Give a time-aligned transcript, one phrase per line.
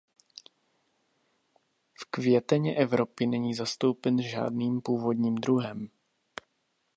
[1.93, 5.89] V květeně Evropy není zastoupen žádným původním druhem.